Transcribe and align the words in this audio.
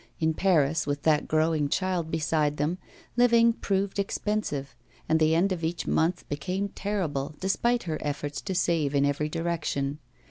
In 0.19 0.33
Paris, 0.33 0.87
with 0.87 1.03
that 1.03 1.27
growing 1.27 1.69
child 1.69 2.09
beside 2.09 2.57
them, 2.57 2.79
living 3.15 3.53
proved 3.53 3.99
expensive, 3.99 4.75
and 5.07 5.19
the 5.19 5.35
end 5.35 5.51
of 5.51 5.63
each 5.63 5.85
month 5.85 6.27
became 6.27 6.69
terrible, 6.69 7.35
despite 7.39 7.83
her 7.83 7.99
efforts 8.01 8.41
to 8.41 8.55
save 8.55 8.95
in 8.95 9.05
every 9.05 9.29
direction. 9.29 9.99